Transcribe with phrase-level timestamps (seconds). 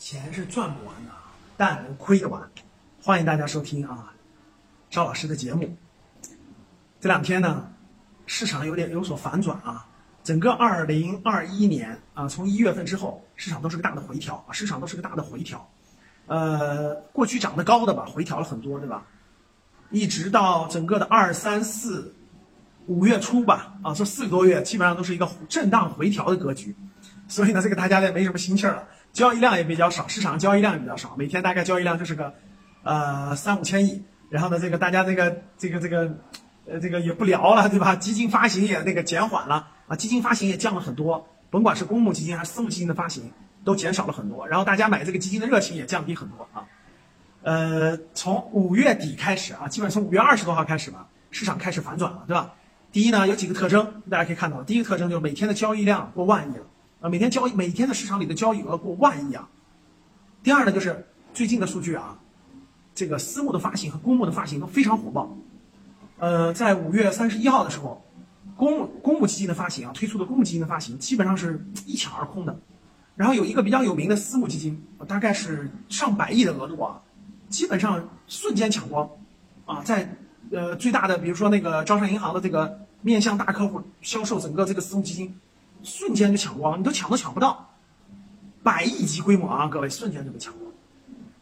[0.00, 1.12] 钱是赚不完的，
[1.58, 2.50] 但能亏得完。
[3.02, 4.10] 欢迎大家收听啊，
[4.88, 5.76] 赵老师的节目。
[6.98, 7.70] 这两天呢，
[8.24, 9.86] 市场有点有所反转啊。
[10.24, 15.70] 整个二零二一年啊，从一月份之后，市场都是个大的回调啊，市场都是个大的回调。
[16.28, 19.06] 呃，过去涨得高的吧，回调了很多，对吧？
[19.90, 22.14] 一直到整个的二三四
[22.86, 26.74] 五月初吧，啊，这四个多月基本上都是一个震荡回调的格局。
[27.30, 32.34] 所以呢，这个大家也没什么心气儿了，交易量也比较少，市场交易量也比较少，每天大概交易量就是个，
[32.82, 34.02] 呃，三五千亿。
[34.28, 36.12] 然后呢，这个大家这个这个这个，
[36.66, 37.96] 呃，这个也不聊了，对吧？
[37.96, 43.32] 基金发行也那个减缓了啊，基金发行也降了很多，甭管是公募基金还是私募基金的发行，
[43.64, 44.46] 都减少了很多。
[44.46, 46.66] 然后大家买这个基金的热情也降低很多啊。
[47.42, 52.52] 呃，从五月底开始啊，基本从五月二十多号开始吧，市场开始反转了，对吧？
[52.92, 56.64] 第一呢，有几个特征，大家可以看到，第一个特征就是每天的交易量过万亿了。
[57.00, 59.48] 啊，每天交易，每天的市场里的交易额过万亿啊。
[60.42, 62.18] 第二呢，就是最近的数据啊，
[62.94, 65.34] 这个私募的发行和公募的发行都非常火爆。
[66.18, 68.04] 呃，在五月三十一号的时候，
[68.54, 72.60] 公公募基金的发行啊，推出的公募基金的发行基本上是一抢而空的。
[73.16, 77.00] 然后有一个比较有名的私募基金，大概是上百亿的额度啊，
[77.48, 79.08] 基本上瞬间抢光
[79.64, 80.16] 啊，在
[80.50, 85.34] 呃最大的，比如说那个招商银行的这个面向大客户销售整个这个私募基金。
[85.82, 87.70] 瞬间就抢光，你都抢都抢不到，
[88.62, 90.70] 百亿级规模啊，各位瞬间就被抢光。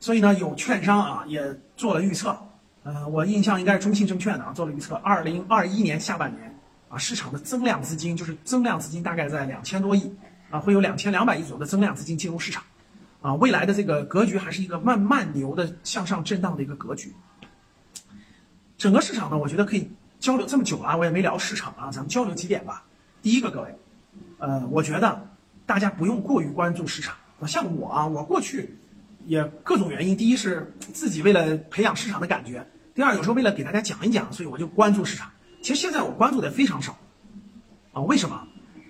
[0.00, 2.38] 所以呢，有券商啊也做了预测，
[2.84, 6.56] 呃，我印象应该是中信证券的啊做了预测，二零二一年下半年
[6.88, 10.14] 啊市场的增量资金就是增量资金大概在两千多亿
[10.50, 12.62] 啊，会有两千两百亿左右的增量资金进入市场，
[13.20, 17.12] 啊，未来的这个格局还是一个慢慢牛的向上震荡的一个格局。
[18.76, 22.84] 整个市场呢，我觉得可以交流这么久了，我也没聊市场啊，咱们交流几点吧。
[23.20, 23.76] 第一个，各位。
[24.38, 25.28] 呃，我觉得
[25.66, 27.14] 大家不用过于关注市场。
[27.46, 28.76] 像我啊，我过去
[29.26, 35.30] 也各种原因，第一是自己为了培养市场的感觉，第二有时候为了给大家讲一讲，所以我就关注市场。
[35.62, 36.96] 其实现在我关注的非常少
[37.92, 38.02] 啊。
[38.02, 38.46] 为什么？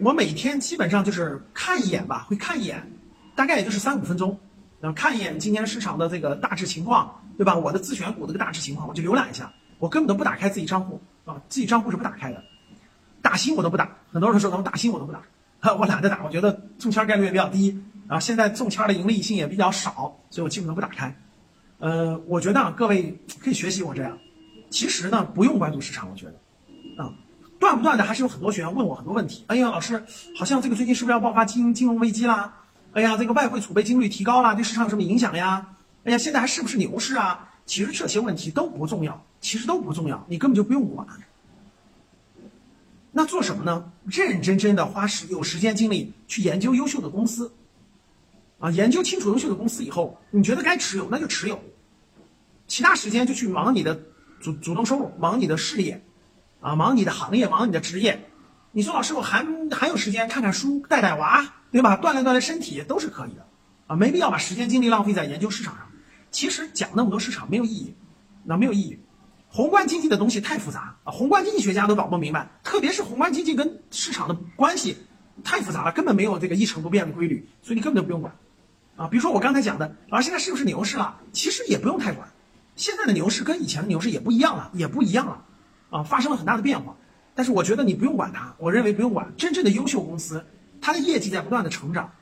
[0.00, 2.90] 我每天基本上就是看一眼吧，会看一眼，
[3.34, 4.38] 大概也就是三五分钟，
[4.80, 7.54] 然后看一眼今天市场的这个大致情况，对吧？
[7.54, 12.42] 我的自选股这个大致情况，我就浏览一下，我根本都不打开自己账户啊，自己账户是不打开的。
[13.30, 15.22] 打新我都不打，很多人说咱们打新我都不打，
[15.60, 21.16] 哈我懒得打，我觉得中签概率也比较低，然后现在中签的盈利性也比较少，所以我基本都不打开。
[21.78, 24.18] 呃，我觉得啊，各位可以学习我这样，
[24.68, 26.32] 其实呢不用关注市场，我觉得，
[27.00, 27.14] 啊，
[27.60, 29.44] 断不断的还是有很多学员问我很多问题。
[29.46, 30.02] 哎呀，老师，
[30.36, 32.52] 好像这个最近是不是要爆发金金融危机啦？
[32.94, 35.68] 哎呀，这个外汇储备金率提高了，对市场有什么影响呀？
[36.02, 37.48] 哎呀，现在还是不是牛市啊？
[37.64, 41.06] 其实这些问题都不重要，其实都不重要，你根本就不用管。
[43.12, 43.92] 那做什么呢？
[44.06, 47.52] 认认真真的花时有时间精力去研究优秀的公司，
[48.60, 51.60] 啊，研究清楚优秀的公司以后，你觉得该持有那就持有，
[52.68, 54.00] 其他时间就去忙你的
[54.40, 56.00] 主主动收入，忙你的事业，
[56.60, 58.28] 啊，忙你的行业，忙你的职业。
[58.70, 61.96] 你说老师，我还还有时间看看书，带带娃，对吧？
[61.96, 63.44] 锻炼锻炼身体都是可以的，
[63.88, 65.90] 啊，没必要把时间精力浪费在研究市场上。
[66.30, 67.92] 其实讲那么多市场没有意义，
[68.44, 68.99] 那没有意义。
[69.52, 74.96] 宏观经济的东西太复杂啊，宏观经济学家都搞不明白，特别是宏观经济跟市场的关系
[75.42, 78.32] 太复杂了，根本没有这个一成不变的规律，所以你根本就不用管，
[78.94, 81.16] 啊，比如说我刚才讲的，啊，现在是不是牛市了？
[81.32, 82.28] 其实也不用太管，
[82.76, 85.44] 现在的牛市跟以前的牛市也不一样了，也不一样了，
[85.90, 86.96] 啊，发生了很大的变化。
[87.34, 90.46] 但是我觉得你不用管它，我认为不用管，真正的优秀公司，
[90.80, 92.12] 它的业绩在不断的成长，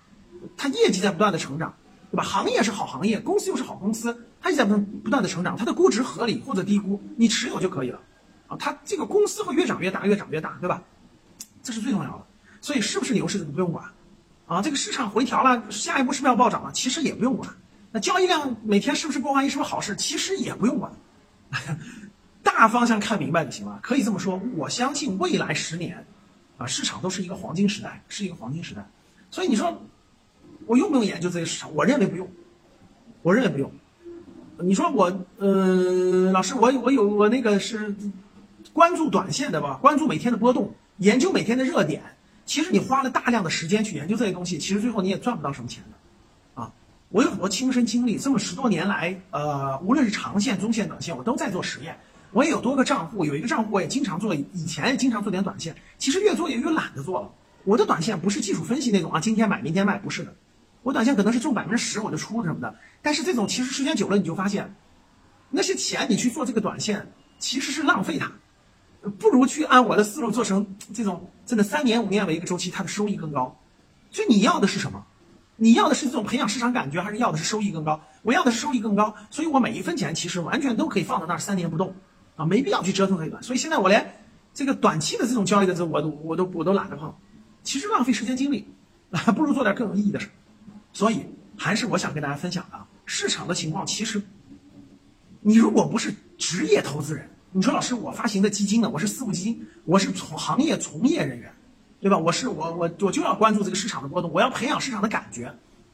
[0.56, 1.74] 它业绩在不断的成长。
[2.10, 2.22] 对吧？
[2.22, 8.00] 行业是好行业，公司又是好公司，它也在不断的成长，它的估值合理或者低估，你持有就可以了，
[8.46, 10.82] 啊，它这个公司会越长越大，越长越大，对吧？
[11.62, 12.24] 这是最重要的。
[12.62, 13.84] 所以是不是牛市不用管，
[14.46, 16.72] 啊，这个市场回调了，下一步是不是要暴涨了？
[16.72, 17.48] 其实也不用管。
[17.92, 19.94] 那交易量每天是不是过万亿，是不是好事？
[19.96, 20.90] 其实也不用管，
[22.42, 23.78] 大方向看明白就行了。
[23.82, 26.06] 可以这么说，我相信未来十年，
[26.56, 28.88] 啊，市场都是一个黄金时代，是一个黄金时代。
[29.30, 29.78] 所以你说。
[30.68, 31.74] 我用不用研究这些市场？
[31.74, 32.28] 我认为不用，
[33.22, 33.72] 我认为不用。
[34.60, 35.04] 你说我，
[35.38, 37.94] 呃，老师，我我有我那个是
[38.72, 39.78] 关注短线的吧？
[39.80, 42.02] 关注每天的波动，研究每天的热点。
[42.44, 46.72] 其实你花了大量的时间去研究这些东西，其实最后你也赚不到什么钱的，啊！
[47.10, 51.98] 我有很多亲身经历，这么十多年来，呃，无论是长线、中线、短线，我都在做实验。
[52.32, 55.74] 我也有多个账户，有一个账户我也经常做，以前也经常做点短线。
[55.98, 57.30] 其实越做越越懒得做了。
[57.64, 60.34] 我的短线不是技术分析那种啊，今天买明天卖，不是的。
[60.82, 64.74] 我短线可能是中百分之十我就出什么的，但是这种其实时间久了你就发现，
[65.50, 68.30] 那些钱你去做这个短线其实是浪费它，
[69.18, 73.58] 不如去按我的思路做成这种真的三年五年为一个周期，它的收益更高。
[74.10, 75.04] 所以你要的是什么？
[75.56, 78.00] 你要的是这种培养市场感觉，还是要的是收益更高？
[78.22, 81.94] 我要的是收益更高，所以我每一分钱其实完全都可以放在那儿三年不动
[82.36, 83.42] 啊，没必要去折腾这个。
[83.42, 84.22] 所以现在我连
[84.54, 87.12] 这个短期的这种交易的这我都我都我都懒得碰，
[87.62, 88.68] 其实浪费时间精力
[89.10, 90.28] 啊， 不如做点更有意义的事。
[90.98, 91.24] 所以
[91.56, 94.20] 还是我想跟大家分享的，市场的情况其实，
[95.40, 101.54] 你如果不是职业投资人，你说老师我发行的基金呢，我是私募基金，我是从行业从业人员。
[102.00, 102.18] 对吧？
[102.18, 105.46] 我是我我我就要关注这个市场的波动，我要培养市场的感觉，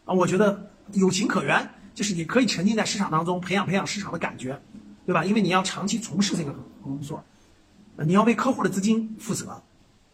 [0.06, 4.58] 啊，我觉得有情可原，就是你可以沉浸在市场当中，培养培养市场的感觉，
[5.04, 5.22] 对吧？
[5.24, 7.22] 因为你要长期从事这个工作，
[8.06, 9.62] 你要为客户的资金负责，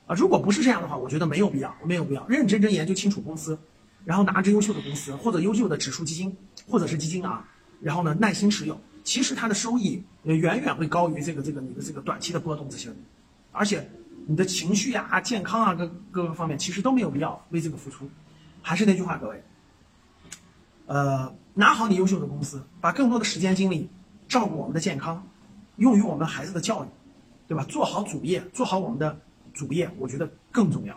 [0.07, 3.59] 啊，如果不是这样的话，我觉得没有必要，没有必要，认认真真研究清楚公司，
[4.05, 6.37] 然后拿着优秀的公司或者优秀的指数基金
[6.69, 7.49] 或者是基金啊，
[7.81, 12.91] 然后呢耐心持有，其实它的收益也远远会高于这个这个你的这个短期的波动这些，
[13.53, 13.89] 而且。
[14.27, 18.09] 你的情绪呀、健康啊，各各个方面其实都没有必要为这个付出。
[18.63, 19.43] 还是那句话，各位，
[20.87, 23.89] 呃，拿好你优秀的公司，把更多的时间精力
[24.29, 25.27] 照顾我们的健康，
[25.77, 26.89] 用于我们孩子的教育，
[27.49, 27.65] 对吧？
[27.65, 29.19] 做好主业，做好我们的
[29.53, 30.97] 主业，我觉得更重要。